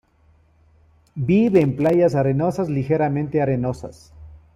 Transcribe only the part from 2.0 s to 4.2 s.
arenosas ligeramente arenosas.